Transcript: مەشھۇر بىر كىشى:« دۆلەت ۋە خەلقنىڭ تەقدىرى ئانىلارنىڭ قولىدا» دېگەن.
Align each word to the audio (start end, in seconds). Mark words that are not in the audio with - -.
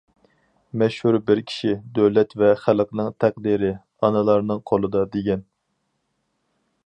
مەشھۇر 0.81 1.17
بىر 1.27 1.41
كىشى:« 1.49 1.73
دۆلەت 1.97 2.33
ۋە 2.43 2.49
خەلقنىڭ 2.63 3.13
تەقدىرى 3.25 3.71
ئانىلارنىڭ 4.07 4.65
قولىدا» 4.71 5.07
دېگەن. 5.17 5.45